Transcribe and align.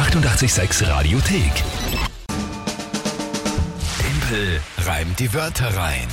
886 0.00 0.88
Radiothek. 0.88 1.52
Tempel 3.98 4.60
reimt 4.86 5.18
die 5.18 5.32
Wörter 5.34 5.76
rein. 5.76 6.08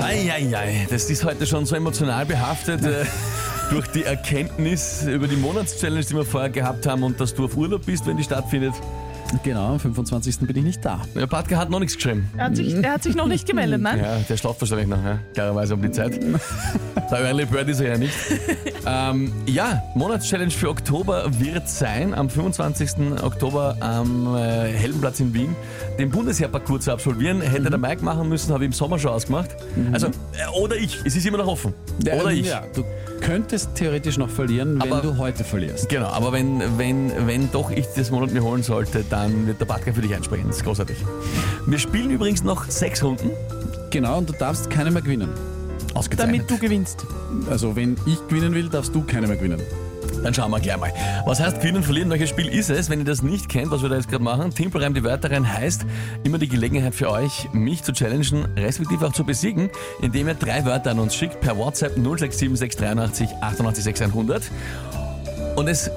Eieiei, 0.00 0.84
das 0.90 1.08
ist 1.08 1.24
heute 1.24 1.46
schon 1.46 1.66
so 1.66 1.76
emotional 1.76 2.26
behaftet. 2.26 2.82
äh, 2.82 3.04
Durch 3.70 3.86
die 3.86 4.02
Erkenntnis 4.02 5.04
über 5.04 5.28
die 5.28 5.36
Monatschallenge, 5.36 6.04
die 6.04 6.16
wir 6.16 6.24
vorher 6.24 6.50
gehabt 6.50 6.84
haben 6.86 7.04
und 7.04 7.20
dass 7.20 7.32
du 7.32 7.44
auf 7.44 7.56
Urlaub 7.56 7.86
bist, 7.86 8.06
wenn 8.06 8.16
die 8.16 8.24
stattfindet. 8.24 8.74
Genau, 9.42 9.72
am 9.72 9.80
25. 9.80 10.38
bin 10.40 10.56
ich 10.56 10.64
nicht 10.64 10.84
da. 10.84 11.00
Ja, 11.14 11.26
Patka 11.26 11.56
hat 11.56 11.70
noch 11.70 11.80
nichts 11.80 11.96
geschrieben. 11.96 12.30
Er 12.36 12.46
hat, 12.46 12.56
sich, 12.56 12.74
er 12.74 12.92
hat 12.92 13.02
sich 13.02 13.14
noch 13.14 13.26
nicht 13.26 13.46
gemeldet, 13.46 13.80
nein? 13.80 13.98
Ja, 13.98 14.18
der 14.18 14.36
schlaft 14.36 14.60
wahrscheinlich 14.60 14.86
noch, 14.86 15.02
ja. 15.04 15.18
klarerweise 15.32 15.74
um 15.74 15.82
die 15.82 15.90
Zeit. 15.90 16.20
Der 17.10 17.20
Early 17.20 17.44
Bird 17.44 17.68
ist 17.68 17.80
er 17.80 17.92
ja 17.92 17.98
nicht. 17.98 18.14
ähm, 18.86 19.30
ja, 19.46 19.82
Monatschallenge 19.94 20.50
für 20.50 20.70
Oktober 20.70 21.26
wird 21.38 21.68
sein, 21.68 22.14
am 22.14 22.30
25. 22.30 23.22
Oktober 23.22 23.76
am 23.80 24.34
äh, 24.34 24.72
Heldenplatz 24.72 25.20
in 25.20 25.34
Wien, 25.34 25.54
den 25.98 26.10
Bundesheerparcours 26.10 26.84
zu 26.84 26.92
absolvieren. 26.92 27.40
Hätte 27.42 27.68
der 27.68 27.78
Mike 27.78 28.02
machen 28.02 28.28
müssen, 28.28 28.52
habe 28.52 28.64
ich 28.64 28.68
im 28.68 28.72
Sommer 28.72 28.98
schon 28.98 29.10
ausgemacht. 29.10 29.50
Also, 29.92 30.06
äh, 30.06 30.58
oder 30.58 30.76
ich, 30.76 30.98
es 31.04 31.14
ist 31.14 31.26
immer 31.26 31.38
noch 31.38 31.46
offen. 31.46 31.74
Oder 32.00 32.30
ich. 32.30 32.46
Ja, 32.46 32.64
du 32.74 32.84
könntest 33.24 33.74
theoretisch 33.74 34.18
noch 34.18 34.28
verlieren, 34.30 34.74
wenn 34.82 34.92
Aber- 34.92 35.00
du 35.02 35.16
heute 35.18 35.44
verlierst. 35.44 35.88
Genau, 35.88 36.06
aber 36.08 36.32
wenn, 36.32 36.60
wenn, 36.78 37.10
wenn 37.26 37.50
doch 37.50 37.70
ich 37.70 37.86
das 37.96 38.10
Monat 38.10 38.32
mir 38.32 38.42
holen 38.42 38.62
sollte, 38.62 39.04
dann 39.08 39.46
wird 39.46 39.60
der 39.60 39.64
Patka 39.66 39.92
für 39.92 40.02
dich 40.02 40.14
einsprechen. 40.14 40.46
Das 40.48 40.58
ist 40.58 40.64
großartig. 40.64 40.96
Wir 41.66 41.78
spielen 41.78 42.10
übrigens 42.10 42.42
noch 42.44 42.64
sechs 42.70 43.02
Runden. 43.02 43.30
Genau, 43.90 44.18
und 44.18 44.28
du 44.28 44.32
darfst 44.34 44.70
keine 44.70 44.90
mehr 44.90 45.02
gewinnen. 45.02 45.28
Ausgezeichnet. 45.94 46.40
Damit 46.40 46.50
du 46.50 46.58
gewinnst. 46.58 47.06
Also 47.48 47.76
wenn 47.76 47.96
ich 48.06 48.18
gewinnen 48.28 48.52
will, 48.54 48.68
darfst 48.68 48.94
du 48.94 49.02
keine 49.02 49.26
mehr 49.28 49.36
gewinnen. 49.36 49.60
Dann 50.22 50.32
schauen 50.32 50.50
wir 50.50 50.60
gleich 50.60 50.78
mal. 50.78 50.92
Was 51.26 51.40
heißt 51.40 51.60
gewinnen 51.60 51.82
verlieren? 51.82 52.10
Welches 52.10 52.30
Spiel 52.30 52.48
ist 52.48 52.70
es? 52.70 52.88
Wenn 52.88 53.00
ihr 53.00 53.04
das 53.04 53.22
nicht 53.22 53.48
kennt, 53.48 53.70
was 53.70 53.82
wir 53.82 53.88
da 53.88 53.96
jetzt 53.96 54.08
gerade 54.08 54.24
machen, 54.24 54.54
Timpel 54.54 54.82
reimt 54.82 54.96
die 54.96 55.04
Wörter 55.04 55.30
rein 55.30 55.50
heißt 55.50 55.84
immer 56.24 56.38
die 56.38 56.48
Gelegenheit 56.48 56.94
für 56.94 57.10
euch, 57.10 57.48
mich 57.52 57.82
zu 57.82 57.92
challengen, 57.92 58.46
respektive 58.56 59.06
auch 59.06 59.12
zu 59.12 59.24
besiegen, 59.24 59.70
indem 60.00 60.28
ihr 60.28 60.34
drei 60.34 60.64
Wörter 60.64 60.92
an 60.92 60.98
uns 60.98 61.14
schickt 61.14 61.40
per 61.40 61.56
WhatsApp 61.56 61.94
067 61.94 62.58
683 62.58 63.28
88 63.40 63.84
6100. 63.84 64.42
Und 65.56 65.68
es 65.68 65.90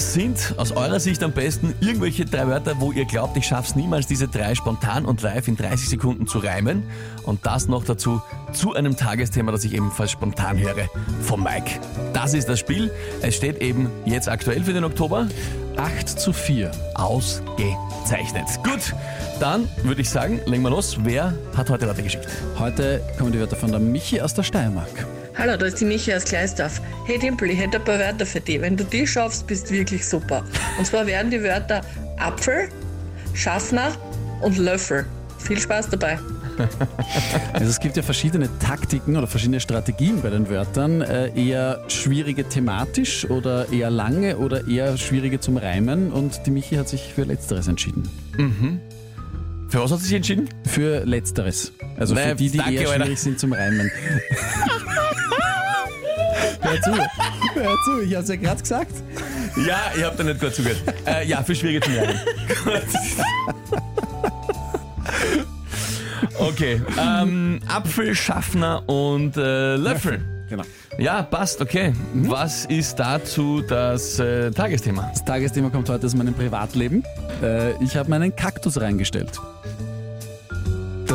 sind 0.00 0.54
aus 0.56 0.72
eurer 0.72 1.00
Sicht 1.00 1.22
am 1.22 1.32
besten 1.32 1.74
irgendwelche 1.80 2.24
drei 2.24 2.46
Wörter, 2.46 2.74
wo 2.78 2.92
ihr 2.92 3.04
glaubt, 3.04 3.36
ich 3.36 3.46
schaff's 3.46 3.74
niemals, 3.74 4.06
diese 4.06 4.28
drei 4.28 4.54
spontan 4.54 5.04
und 5.04 5.22
live 5.22 5.48
in 5.48 5.56
30 5.56 5.88
Sekunden 5.88 6.26
zu 6.26 6.38
reimen. 6.38 6.84
Und 7.24 7.44
das 7.44 7.68
noch 7.68 7.84
dazu 7.84 8.22
zu 8.52 8.74
einem 8.74 8.96
Tagesthema, 8.96 9.52
das 9.52 9.64
ich 9.64 9.74
ebenfalls 9.74 10.10
spontan 10.10 10.58
höre 10.58 10.88
vom 11.22 11.42
Mike. 11.42 11.80
Das 12.12 12.34
ist 12.34 12.48
das 12.48 12.58
Spiel. 12.58 12.90
Es 13.22 13.36
steht 13.36 13.60
eben 13.60 13.90
jetzt 14.04 14.28
aktuell 14.28 14.62
für 14.62 14.72
den 14.72 14.84
Oktober 14.84 15.28
8 15.76 16.08
zu 16.08 16.32
4. 16.32 16.70
ausgezeichnet. 16.94 18.46
Gut, 18.64 18.94
dann 19.40 19.68
würde 19.82 20.00
ich 20.00 20.10
sagen, 20.10 20.40
legen 20.46 20.62
wir 20.62 20.70
los. 20.70 20.98
Wer 21.02 21.34
hat 21.56 21.70
heute 21.70 21.86
Wörter 21.86 22.02
geschickt? 22.02 22.26
Heute 22.58 23.00
kommen 23.16 23.32
die 23.32 23.38
Wörter 23.40 23.56
von 23.56 23.70
der 23.70 23.80
Michi 23.80 24.20
aus 24.20 24.34
der 24.34 24.42
Steiermark. 24.42 25.06
Hallo, 25.38 25.56
da 25.56 25.66
ist 25.66 25.80
die 25.80 25.84
Michi 25.84 26.12
aus 26.12 26.24
Gleisdorf. 26.24 26.80
Hey 27.06 27.16
Dimpel, 27.16 27.50
ich 27.50 27.60
hätte 27.60 27.76
ein 27.76 27.84
paar 27.84 28.00
Wörter 28.00 28.26
für 28.26 28.40
dich. 28.40 28.60
Wenn 28.60 28.76
du 28.76 28.82
die 28.82 29.06
schaffst, 29.06 29.46
bist 29.46 29.70
du 29.70 29.74
wirklich 29.74 30.04
super. 30.04 30.42
Und 30.76 30.84
zwar 30.84 31.06
wären 31.06 31.30
die 31.30 31.40
Wörter 31.40 31.80
Apfel, 32.16 32.68
Schaffner 33.34 33.92
und 34.42 34.58
Löffel. 34.58 35.06
Viel 35.38 35.60
Spaß 35.60 35.90
dabei. 35.90 36.18
Also 37.52 37.66
es 37.66 37.78
gibt 37.78 37.96
ja 37.96 38.02
verschiedene 38.02 38.48
Taktiken 38.58 39.16
oder 39.16 39.28
verschiedene 39.28 39.60
Strategien 39.60 40.20
bei 40.22 40.30
den 40.30 40.50
Wörtern. 40.50 41.02
Äh, 41.02 41.30
eher 41.40 41.84
schwierige 41.86 42.48
thematisch 42.48 43.30
oder 43.30 43.70
eher 43.72 43.90
lange 43.90 44.38
oder 44.38 44.66
eher 44.66 44.96
schwierige 44.96 45.38
zum 45.38 45.56
Reimen. 45.56 46.10
Und 46.10 46.46
die 46.46 46.50
Michi 46.50 46.74
hat 46.74 46.88
sich 46.88 47.12
für 47.14 47.22
Letzteres 47.22 47.68
entschieden. 47.68 48.10
Für 49.68 49.80
was 49.82 49.90
hat 49.92 49.98
sie 50.00 50.06
sich 50.06 50.16
entschieden? 50.16 50.48
Für 50.66 51.04
Letzteres. 51.04 51.72
Also 51.98 52.14
Nee, 52.14 52.30
für 52.30 52.34
die, 52.36 52.50
die 52.50 52.58
danke, 52.58 52.72
eher 52.74 52.88
Alter. 52.90 53.04
schwierig 53.04 53.20
sind 53.20 53.38
zum 53.38 53.52
Reimen. 53.52 53.90
Hör 56.60 56.82
zu, 56.82 56.90
hör 57.54 57.76
zu, 57.84 58.00
ich 58.02 58.14
hab's 58.14 58.28
ja 58.28 58.36
gerade 58.36 58.60
gesagt. 58.60 58.92
Ja, 59.66 59.78
ich 59.96 60.02
habe 60.04 60.16
da 60.18 60.24
nicht 60.24 60.40
gut 60.40 60.54
zugehört. 60.54 60.82
Äh, 61.06 61.26
ja, 61.26 61.42
für 61.42 61.54
schwierige 61.54 61.80
zu 61.80 61.90
lernen. 61.92 62.18
Okay, 66.40 66.80
ähm, 66.98 67.58
Apfel, 67.66 68.14
Schaffner 68.14 68.88
und 68.88 69.36
äh, 69.36 69.74
Löffel. 69.76 70.20
Genau. 70.48 70.62
Ja, 70.96 71.22
passt, 71.22 71.60
okay. 71.60 71.92
Was 72.14 72.64
ist 72.66 72.96
dazu 72.96 73.60
das 73.60 74.18
äh, 74.20 74.50
Tagesthema? 74.52 75.08
Das 75.12 75.24
Tagesthema 75.24 75.68
kommt 75.70 75.88
heute 75.88 76.06
aus 76.06 76.14
meinem 76.14 76.34
Privatleben. 76.34 77.02
Äh, 77.42 77.72
ich 77.82 77.96
habe 77.96 78.08
meinen 78.10 78.34
Kaktus 78.34 78.80
reingestellt. 78.80 79.32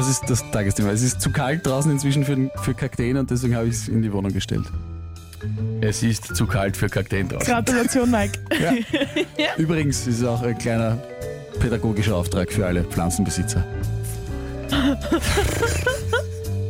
Das 0.03 0.11
ist 0.11 0.29
das 0.29 0.51
Tagesthema. 0.51 0.91
Es 0.91 1.01
ist 1.01 1.21
zu 1.21 1.31
kalt 1.31 1.65
draußen 1.65 1.89
inzwischen 1.89 2.25
für, 2.25 2.51
für 2.61 2.73
Kakteen 2.73 3.15
und 3.15 3.31
deswegen 3.31 3.55
habe 3.55 3.67
ich 3.67 3.75
es 3.75 3.87
in 3.87 4.01
die 4.01 4.11
Wohnung 4.11 4.33
gestellt. 4.33 4.65
Es 5.79 6.03
ist 6.03 6.35
zu 6.35 6.45
kalt 6.45 6.75
für 6.75 6.89
Kakteen 6.89 7.29
draußen. 7.29 7.47
Gratulation, 7.47 8.11
Mike. 8.11 8.37
Übrigens 9.57 10.05
ist 10.05 10.19
es 10.19 10.25
auch 10.25 10.41
ein 10.41 10.57
kleiner 10.57 10.97
pädagogischer 11.57 12.17
Auftrag 12.17 12.51
für 12.51 12.65
alle 12.65 12.83
Pflanzenbesitzer. 12.83 13.63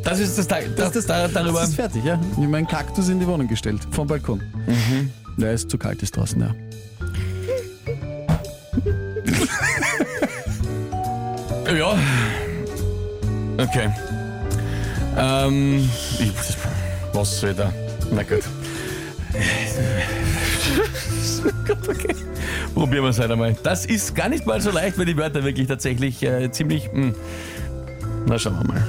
Das 0.04 0.20
ist 0.20 0.38
das, 0.38 0.48
Tag, 0.48 0.66
das, 0.76 0.92
das, 0.92 1.06
da, 1.06 1.30
darüber. 1.30 1.62
Das 1.62 1.70
ist 1.70 1.76
fertig, 1.76 2.04
ja. 2.04 2.20
Ich 2.32 2.38
habe 2.38 2.48
meinen 2.48 2.68
Kaktus 2.68 3.08
in 3.08 3.22
die 3.22 3.26
Wohnung 3.26 3.48
gestellt, 3.48 3.80
vom 3.92 4.06
Balkon. 4.06 4.44
Der 5.38 5.54
ist 5.54 5.70
zu 5.70 5.78
kalt, 5.78 6.04
ist 6.04 6.18
draußen, 6.18 6.42
ja. 6.42 6.54
Ja. 11.74 11.98
Okay. 13.64 13.90
Ähm, 15.18 15.90
ich, 16.20 16.34
was 17.14 17.40
da? 17.56 17.72
Na 18.12 18.24
gut. 18.24 18.44
Gut, 21.66 21.88
okay. 21.88 22.16
Probieren 22.74 23.04
wir 23.04 23.10
es 23.10 23.20
halt 23.20 23.32
einmal. 23.32 23.56
Das 23.64 23.86
ist 23.86 24.16
gar 24.16 24.28
nicht 24.28 24.46
mal 24.46 24.60
so 24.60 24.70
leicht, 24.72 24.98
weil 24.98 25.06
die 25.06 25.16
Wörter 25.16 25.46
wirklich 25.46 25.68
tatsächlich 25.68 26.22
äh, 26.24 26.52
ziemlich. 26.52 26.92
Mh. 26.92 27.14
Na, 28.26 28.38
schauen 28.38 28.58
wir 28.60 28.74
mal. 28.74 28.84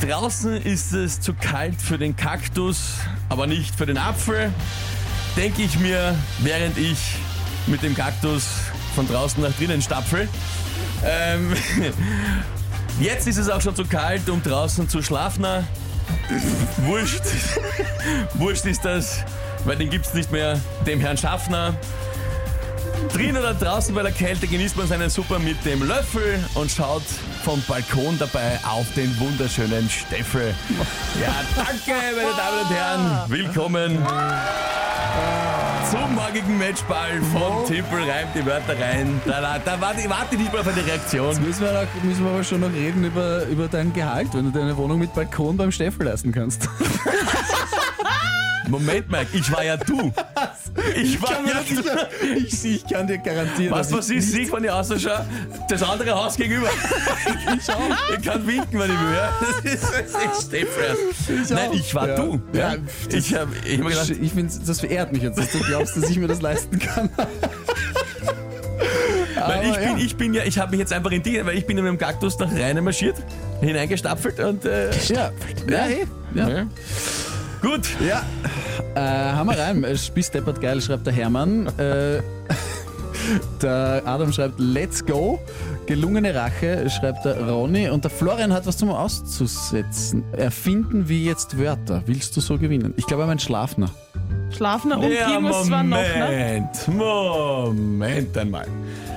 Draußen 0.00 0.62
ist 0.62 0.92
es 0.92 1.20
zu 1.20 1.34
kalt 1.34 1.82
für 1.82 1.98
den 1.98 2.16
Kaktus, 2.16 2.94
aber 3.28 3.46
nicht 3.46 3.74
für 3.74 3.84
den 3.84 3.98
Apfel. 3.98 4.50
Denke 5.36 5.62
ich 5.62 5.78
mir, 5.78 6.14
während 6.38 6.78
ich 6.78 7.16
mit 7.66 7.82
dem 7.82 7.94
Kaktus 7.94 8.44
von 8.94 9.08
draußen 9.08 9.42
nach 9.42 9.52
drinnen 9.52 9.82
stapfel. 9.82 10.28
Ähm, 11.04 11.52
jetzt 13.00 13.26
ist 13.26 13.36
es 13.36 13.48
auch 13.48 13.60
schon 13.60 13.76
zu 13.76 13.84
kalt, 13.84 14.28
um 14.28 14.42
draußen 14.42 14.88
zu 14.88 15.02
schlafen. 15.02 15.46
Wurscht. 16.78 17.22
Wurscht 18.34 18.64
ist 18.66 18.84
das, 18.84 19.24
weil 19.64 19.76
den 19.76 19.90
gibt's 19.90 20.14
nicht 20.14 20.32
mehr, 20.32 20.60
dem 20.86 21.00
Herrn 21.00 21.16
Schaffner. 21.16 21.74
Drin 23.12 23.36
oder 23.36 23.54
draußen 23.54 23.94
bei 23.94 24.02
der 24.02 24.12
Kälte 24.12 24.46
genießt 24.46 24.76
man 24.76 24.88
seinen 24.88 25.10
Super 25.10 25.38
mit 25.38 25.64
dem 25.64 25.86
Löffel 25.86 26.42
und 26.54 26.70
schaut 26.70 27.04
vom 27.44 27.62
Balkon 27.68 28.18
dabei 28.18 28.58
auf 28.66 28.86
den 28.94 29.18
wunderschönen 29.20 29.88
Steffel. 29.88 30.54
Ja, 31.20 31.34
danke, 31.54 32.00
meine 32.16 32.36
Damen 32.36 32.60
und 32.62 32.70
Herren. 32.70 33.30
Willkommen 33.30 34.06
zum 35.90 36.14
morgigen 36.14 36.58
Matchball 36.58 37.20
von 37.32 37.64
Timpel 37.66 37.98
reimt 38.10 38.34
die 38.34 38.44
Wörter 38.44 38.78
rein. 38.78 39.20
Da, 39.24 39.40
da, 39.40 39.58
da 39.58 39.80
warte, 39.80 40.00
ich 40.00 40.10
warte 40.10 40.36
nicht 40.36 40.52
mal 40.52 40.60
auf 40.60 40.68
eine 40.68 40.84
Reaktion. 40.84 41.40
Müssen 41.42 41.62
wir, 41.62 41.72
noch, 41.72 42.02
müssen 42.02 42.24
wir 42.24 42.30
aber 42.32 42.44
schon 42.44 42.60
noch 42.60 42.72
reden 42.72 43.04
über, 43.04 43.44
über 43.46 43.68
dein 43.68 43.92
Gehalt, 43.92 44.28
wenn 44.32 44.50
du 44.50 44.58
deine 44.58 44.76
Wohnung 44.76 44.98
mit 44.98 45.14
Balkon 45.14 45.56
beim 45.56 45.70
Steffel 45.70 46.06
leisten 46.06 46.32
kannst. 46.32 46.68
Moment, 48.68 49.10
Mike, 49.10 49.28
ich 49.32 49.50
war 49.52 49.64
ja 49.64 49.76
du. 49.76 50.12
Ich 50.96 51.20
war 51.22 51.32
ja 51.46 51.62
du. 51.68 52.36
ich, 52.36 52.64
ich 52.64 52.86
kann 52.86 53.06
dir 53.06 53.18
garantieren, 53.18 53.72
Was, 53.72 53.88
dass 53.88 53.98
was 53.98 54.10
ich 54.10 54.18
ist, 54.18 54.32
sieh 54.32 54.46
von 54.46 54.62
dir 54.62 54.74
ausschaue? 54.74 55.24
Das 55.68 55.82
andere 55.82 56.14
Haus 56.14 56.36
gegenüber. 56.36 56.68
Ich 57.58 57.70
auch. 57.72 57.80
Ich 58.18 58.24
kann 58.24 58.46
winken, 58.46 58.78
wenn 58.78 58.90
ich 58.90 59.00
will. 59.00 59.14
ja. 59.14 59.32
Das 59.62 59.74
ist, 59.74 60.52
das 60.52 61.40
ist. 61.40 61.50
Nein, 61.50 61.70
ich 61.72 61.94
war 61.94 62.08
Ja. 62.08 62.16
du. 62.16 62.40
Ja, 62.52 62.74
ich 63.10 63.34
habe 63.34 63.50
ich 63.64 63.80
hab 63.80 63.88
gedacht, 63.88 64.10
Ich 64.10 64.32
finde, 64.32 64.52
das 64.66 64.80
verehrt 64.80 65.12
mich 65.12 65.22
jetzt, 65.22 65.38
dass 65.38 65.50
du 65.50 65.58
glaubst, 65.60 65.96
dass 65.96 66.10
ich 66.10 66.18
mir 66.18 66.28
das 66.28 66.40
leisten 66.42 66.78
kann. 66.78 67.10
Weil 69.36 69.64
ich 69.64 69.70
Aber 69.70 69.78
bin, 69.78 69.98
ja. 69.98 70.04
ich 70.04 70.16
bin 70.16 70.34
ja, 70.34 70.42
ich 70.44 70.58
habe 70.58 70.70
mich 70.72 70.80
jetzt 70.80 70.92
einfach 70.92 71.10
in 71.10 71.22
die, 71.22 71.44
weil 71.44 71.56
ich 71.58 71.66
bin 71.66 71.76
ja 71.76 71.82
mit 71.82 71.92
dem 71.92 71.98
Kaktus 71.98 72.38
nach 72.38 72.50
Reine 72.52 72.80
marschiert, 72.82 73.16
hineingestapfelt 73.60 74.40
und 74.40 74.64
äh, 74.64 74.90
Ja, 75.08 75.30
ja, 75.68 75.86
eh. 75.88 76.06
ja. 76.34 76.66
Ja. 77.66 77.70
Gut. 77.70 77.88
ja. 78.00 78.22
Äh, 78.94 79.32
haben 79.32 79.48
wir 79.48 79.58
rein. 79.58 79.96
Spießdeppert 79.96 80.60
geil, 80.60 80.80
schreibt 80.80 81.06
der 81.06 81.12
Hermann. 81.12 81.66
Äh, 81.78 82.22
der 83.62 84.02
Adam 84.04 84.32
schreibt 84.32 84.58
Let's 84.58 85.04
go. 85.04 85.38
Gelungene 85.86 86.34
Rache, 86.34 86.88
schreibt 86.90 87.24
der 87.24 87.48
Ronny. 87.48 87.88
Und 87.88 88.04
der 88.04 88.10
Florian 88.10 88.52
hat 88.52 88.66
was 88.66 88.76
zum 88.76 88.90
Auszusetzen. 88.90 90.24
Erfinden 90.32 91.08
wir 91.08 91.18
jetzt 91.18 91.58
Wörter. 91.58 92.02
Willst 92.06 92.36
du 92.36 92.40
so 92.40 92.58
gewinnen? 92.58 92.94
Ich 92.96 93.06
glaube, 93.06 93.22
er 93.24 93.26
meint 93.26 93.42
Schlafner. 93.42 93.90
Schlafner 94.50 94.98
und 94.98 95.12
Ja, 95.12 95.30
irgendwas 95.30 95.70
war 95.70 95.82
noch, 95.82 95.98
ne? 95.98 96.62
Moment, 96.88 96.88
Moment 96.88 98.38
einmal. 98.38 98.66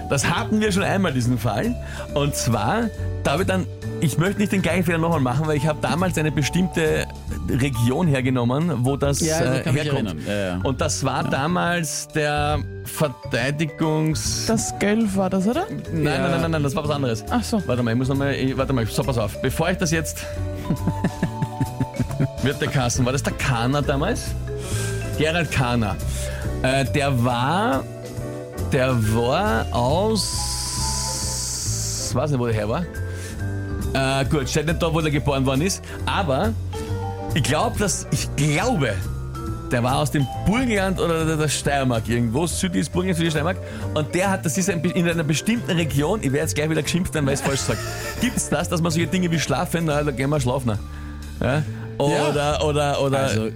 Das 0.10 0.28
hatten 0.28 0.60
wir 0.60 0.72
schon 0.72 0.84
einmal, 0.84 1.14
diesen 1.14 1.38
Fall. 1.38 1.76
Und 2.16 2.36
zwar, 2.36 2.90
da 3.24 3.32
habe 3.32 3.44
ich 3.44 3.48
dann, 3.48 3.66
ich 4.02 4.18
möchte 4.18 4.40
nicht 4.40 4.52
den 4.52 4.62
gleichen 4.62 4.84
Fehler 4.84 4.98
nochmal 4.98 5.20
machen, 5.20 5.48
weil 5.48 5.58
ich 5.58 5.68
habe 5.68 5.80
damals 5.82 6.18
eine 6.18 6.32
bestimmte 6.32 7.06
Region 7.50 8.08
hergenommen, 8.08 8.86
wo 8.86 8.98
das 8.98 9.20
Ja, 9.20 9.38
also 9.38 9.70
äh, 9.70 9.74
herkommt. 9.74 10.16
Ja, 10.28 10.34
ja. 10.34 10.60
Und 10.64 10.82
das 10.82 11.04
war 11.04 11.24
damals 11.24 12.08
der 12.10 12.60
Verteidigungs... 12.86 14.46
Das 14.48 14.74
Gölf 14.80 15.16
war 15.16 15.30
das, 15.30 15.48
oder? 15.48 15.66
nein, 15.70 16.04
nein, 16.04 16.22
nein, 16.22 16.42
nein, 16.42 16.52
nein, 16.52 16.64
das 16.64 16.76
war 16.76 16.84
was 16.84 16.92
anderes. 16.92 17.24
Ach 17.30 17.44
so. 17.44 17.62
Warte 17.66 17.84
mal, 17.84 17.92
ich 17.92 17.98
muss 17.98 18.08
nochmal, 18.08 18.36
warte 18.56 18.74
mal, 18.74 18.86
so, 18.86 19.04
pass 19.04 19.18
auf. 19.18 19.42
Bevor 19.42 19.70
ich 19.70 19.78
das 19.78 19.92
jetzt... 19.92 20.26
Wird 22.44 22.62
der 22.62 22.70
Kassen, 22.70 23.06
war 23.06 23.12
das 23.12 23.24
der 23.24 23.34
Kahner 23.34 23.82
damals? 23.82 24.32
Gerald 25.18 25.52
Kahner. 25.52 25.96
Äh, 26.64 26.86
der 26.86 27.24
war, 27.24 27.84
der 28.72 28.96
war 29.14 29.66
aus, 29.74 30.24
weiß 32.14 32.32
nicht, 32.32 32.40
wo 32.40 32.46
der 32.46 32.56
her 32.56 32.70
war. 32.70 32.86
Äh, 33.94 34.26
gut, 34.26 34.50
steht 34.50 34.68
nicht 34.68 34.82
da, 34.82 34.94
wo 34.94 35.02
der 35.02 35.12
geboren 35.12 35.46
worden 35.46 35.62
ist, 35.62 35.82
aber 36.06 36.54
ich 37.34 37.44
glaube, 37.44 37.78
dass, 37.80 38.08
ich 38.12 38.28
glaube, 38.36 38.94
der 39.72 39.84
war 39.84 39.98
aus 39.98 40.12
dem 40.12 40.28
Burgenland 40.46 41.00
oder 41.00 41.38
der, 41.38 41.48
Steiermark 41.48 42.08
irgendwo, 42.08 42.48
südliches 42.48 42.90
Burgenland, 42.90 43.18
südliche 43.18 43.32
Steiermark. 43.32 43.58
Und 43.94 44.14
der 44.16 44.32
hat, 44.32 44.46
das 44.46 44.58
ist 44.58 44.70
ein, 44.70 44.84
in 44.84 45.08
einer 45.08 45.24
bestimmten 45.24 45.72
Region, 45.72 46.20
ich 46.20 46.32
werde 46.32 46.40
jetzt 46.40 46.56
gleich 46.56 46.70
wieder 46.70 46.82
geschimpft 46.82 47.14
werden, 47.14 47.26
weil 47.26 47.36
ich 47.36 47.40
es 47.40 47.46
falsch 47.46 47.62
sage. 47.62 47.80
Gibt 48.22 48.38
es 48.38 48.50
das, 48.50 48.70
dass 48.70 48.82
man 48.82 48.92
solche 48.92 49.08
Dinge 49.08 49.32
wie 49.32 49.40
schlafen, 49.40 49.86
na, 49.86 50.04
da 50.04 50.12
gehen 50.12 50.30
wir 50.30 50.40
schlafen. 50.40 50.78
Ja? 51.40 51.64
Oder, 51.98 52.66
oder, 52.66 53.02
oder 53.02 53.20
Also, 53.20 53.50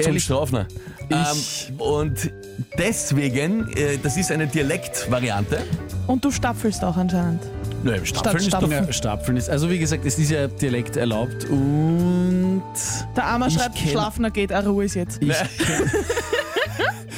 zum 0.00 0.18
Strafen. 0.18 0.66
Ich- 1.10 1.68
Ähm, 1.70 1.80
und 1.80 2.30
deswegen, 2.78 3.68
äh, 3.76 3.98
das 4.02 4.16
ist 4.16 4.30
eine 4.32 4.46
Dialektvariante. 4.46 5.58
Und 6.06 6.24
du 6.24 6.30
stapfelst 6.30 6.82
auch 6.84 6.96
anscheinend. 6.96 7.42
Nö, 7.82 7.94
im 7.94 8.04
Staffeln 8.04 8.36
ist 8.36 8.46
Stapfen. 8.48 8.70
doch... 8.70 8.86
Ja, 8.86 8.92
Stapfeln 8.92 9.36
ist, 9.38 9.48
also 9.48 9.70
wie 9.70 9.78
gesagt, 9.78 10.04
es 10.04 10.18
ist 10.18 10.30
ja 10.30 10.46
Dialekt 10.48 10.96
erlaubt 10.96 11.44
und 11.48 12.62
Der 13.16 13.24
Armer 13.24 13.46
Ich 13.46 13.54
schreibt, 13.54 13.76
kenn- 13.76 13.90
Schlafner 13.90 14.30
geht, 14.30 14.52
Ruhe 14.52 14.84
ist 14.84 14.94
jetzt. 14.96 15.22
ich 15.22 15.28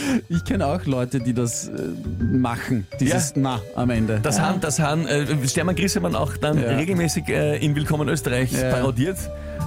ich 0.28 0.44
kenn 0.44 0.62
auch 0.62 0.84
Leute, 0.86 1.20
die 1.20 1.32
das 1.34 1.68
äh, 1.68 1.72
machen, 2.20 2.86
dieses 3.00 3.34
Na 3.36 3.60
am 3.74 3.90
Ende. 3.90 4.20
Das 4.22 4.40
haben, 4.40 4.60
das 4.60 4.78
haben 4.80 5.06
äh, 5.06 5.26
Stermann 5.48 5.76
Grissemann 5.76 6.14
auch 6.16 6.36
dann 6.36 6.60
Ja. 6.60 6.70
regelmäßig 6.76 7.28
äh, 7.28 7.56
in 7.64 7.74
Willkommen 7.74 8.08
Österreich 8.08 8.52
Ja. 8.52 8.70
parodiert. 8.70 9.18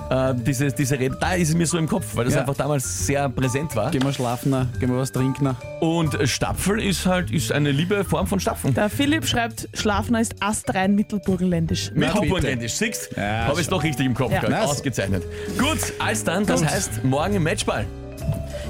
Äh, 0.10 0.36
diese, 0.36 0.68
diese 0.72 1.00
Rede, 1.00 1.18
da 1.20 1.34
ist 1.34 1.50
es 1.50 1.56
mir 1.56 1.66
so 1.66 1.78
im 1.80 1.88
Kopf, 1.88 2.16
weil 2.16 2.26
das 2.26 2.36
Ja. 2.36 2.42
einfach 2.42 2.56
damals 2.56 3.08
sehr 3.08 3.28
präsent 3.30 3.76
war. 3.76 3.90
Gehen 3.90 4.04
wir 4.04 4.14
schlafen, 4.14 4.52
na, 4.52 4.68
gehen 4.80 4.90
wir 4.92 4.98
was 5.00 5.12
trinken. 5.12 5.46
na. 5.46 5.56
Und 5.80 6.16
Stapfel 6.30 6.80
ist 6.80 7.06
halt 7.08 7.32
ist 7.32 7.52
eine 7.52 7.72
liebe 7.72 8.04
Form 8.04 8.28
von 8.28 8.40
Stapfen. 8.40 8.74
Der 8.76 8.90
Philipp 8.90 9.26
schreibt, 9.26 9.68
Schlafner 9.74 10.22
ist 10.22 10.36
astrein 10.42 10.94
mittelburgenländisch. 10.96 11.92
Mit 11.96 12.02
bitte. 12.08 12.14
Hochburgenländisch. 12.22 12.74
Siehst 12.74 13.10
Ja, 13.18 13.46
Habe 13.46 13.54
ich 13.54 13.62
es 13.62 13.70
doch 13.70 13.84
richtig 13.84 14.06
im 14.06 14.14
Kopf 14.14 14.32
Ja. 14.32 14.42
gehabt. 14.42 14.52
Nice. 14.62 14.70
Ausgezeichnet. 14.70 15.24
Gut, 15.58 15.80
als 16.00 16.24
dann, 16.24 16.46
das 16.46 16.62
Gut. 16.62 16.70
heißt 16.70 17.04
morgen 17.04 17.34
im 17.36 17.44
Matchball. 17.44 17.86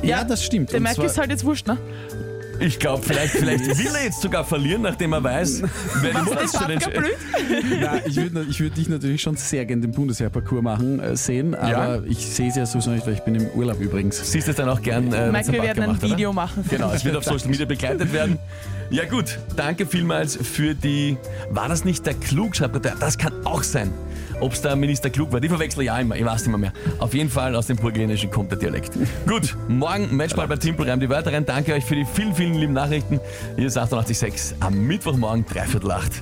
Ja, 0.06 0.24
das 0.24 0.44
stimmt. 0.44 0.72
Der 0.72 0.82
zwar- 0.96 1.06
ist 1.06 1.18
halt 1.18 1.30
jetzt 1.30 1.44
wurscht, 1.44 1.68
ne? 1.68 1.78
Ich 2.60 2.80
glaube, 2.80 3.04
vielleicht, 3.04 3.34
vielleicht 3.34 3.66
will 3.66 3.96
er 3.96 4.06
jetzt 4.06 4.22
sogar 4.22 4.44
verlieren, 4.44 4.82
nachdem 4.84 5.14
er 5.14 5.24
weiß, 5.24 5.62
wer 6.02 6.10
die 6.12 6.16
Das 6.16 6.26
Monatschallenge 6.26 6.88
blöd. 6.88 7.18
Nein, 7.82 8.02
ich 8.06 8.16
würde 8.16 8.46
ich 8.50 8.60
würd 8.60 8.78
dich 8.78 8.90
natürlich 8.90 9.22
schon 9.22 9.36
sehr 9.36 9.66
gerne 9.66 9.82
den 9.82 9.92
Bundesheerparcours 9.92 10.62
machen 10.62 11.00
äh, 11.00 11.16
sehen, 11.16 11.54
aber 11.56 11.96
Ja. 11.98 12.02
ich 12.06 12.26
sehe 12.26 12.50
es 12.50 12.56
ja 12.56 12.66
sowieso 12.66 12.92
nicht, 12.92 13.06
weil 13.06 13.14
ich 13.14 13.22
bin 13.22 13.36
im 13.36 13.48
Urlaub 13.50 13.80
übrigens. 13.82 14.32
Siehst 14.32 14.48
du 14.48 14.52
es 14.52 14.58
dann 14.58 14.70
auch 14.70 14.82
gern. 14.82 15.12
Äh, 15.12 15.32
Mike, 15.32 15.52
wir 15.52 15.62
werden 15.64 15.84
ein 15.84 15.90
gemacht, 15.90 16.04
oder? 16.04 16.12
Video 16.12 16.34
machen. 16.34 16.66
Genau, 16.70 16.92
es 16.92 17.04
wird 17.04 17.16
auf 17.16 17.24
Social 17.24 17.50
Media 17.50 17.66
begleitet 17.66 18.12
werden. 18.14 18.40
Ja 18.92 19.06
gut, 19.06 19.40
danke 19.56 19.86
vielmals 19.88 20.36
für 20.38 20.76
die... 20.76 21.18
War 21.50 21.68
das 21.68 21.86
nicht 21.86 22.06
der 22.06 22.14
Klugschreiber? 22.14 22.80
Das 22.80 23.18
kann 23.18 23.34
auch 23.44 23.64
sein. 23.64 23.92
Ob 24.42 24.52
es 24.54 24.62
der 24.62 24.76
Minister 24.76 25.10
Klug 25.10 25.32
war, 25.32 25.40
die 25.40 25.48
verwechsel 25.48 25.82
ich 25.82 25.88
ja 25.88 25.98
immer, 25.98 26.16
ich 26.16 26.26
weiß 26.26 26.42
nicht 26.42 26.50
mehr, 26.50 26.58
mehr. 26.58 26.74
Auf 27.00 27.14
jeden 27.14 27.30
Fall 27.30 27.56
aus 27.56 27.68
dem 27.68 27.78
Burgenländischen 27.78 28.30
kommt 28.30 28.52
der 28.52 28.60
Dialekt. 28.60 28.92
gut, 29.26 29.56
morgen 29.70 30.16
Matchball 30.16 30.48
bei 30.48 30.58
Timpel, 30.58 30.88
reim 30.90 31.00
die 31.00 31.10
Wörter 31.10 31.32
rein. 31.34 31.46
Danke 31.46 31.74
euch 31.74 31.86
für 31.86 31.96
die 31.96 32.06
vielen, 32.06 32.36
vielen 32.36 32.45
lieben 32.54 32.74
Nachrichten. 32.74 33.20
Hier 33.56 33.68
ist 33.68 33.78
886 33.78 34.58
am 34.60 34.86
Mittwochmorgen, 34.86 35.46
dreiviertel 35.46 35.92
acht. 35.92 36.22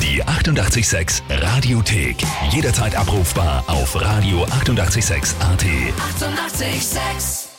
Die 0.00 0.22
886 0.22 1.22
Radiothek. 1.28 2.16
Jederzeit 2.50 2.96
abrufbar 2.96 3.62
auf 3.66 3.94
radio886.at. 3.94 4.62
886! 4.62 5.36
886 5.40 7.51